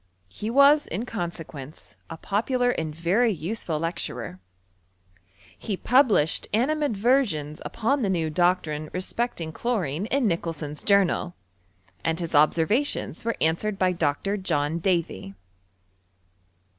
[0.29, 4.39] He was, in consequence, a popular and very useful lecturer.
[5.55, 11.35] He published animadversions upon the new doctrine Inspecting chlorine, in Nicholson*s Journal;
[12.03, 14.37] and bis observations were answered by Dr.
[14.37, 15.35] John Davy.